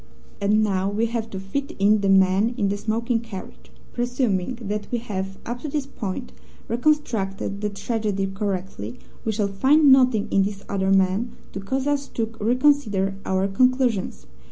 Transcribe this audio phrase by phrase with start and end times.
[0.41, 3.69] "And now we have to fit in the man in the smoking carriage.
[3.93, 6.31] Presuming that we have, up to this point,
[6.67, 12.07] reconstructed the tragedy correctly, we shall find nothing in this other man to cause us
[12.07, 14.25] to reconsider our conclusions.